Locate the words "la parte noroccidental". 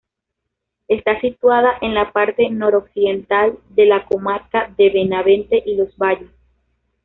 1.93-3.59